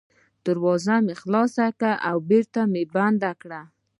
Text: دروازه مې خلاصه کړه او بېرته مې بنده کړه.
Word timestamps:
دروازه 0.45 0.95
مې 1.05 1.13
خلاصه 1.21 1.65
کړه 1.79 1.93
او 2.09 2.17
بېرته 2.29 2.61
مې 2.71 2.83
بنده 2.95 3.31
کړه. 3.41 3.61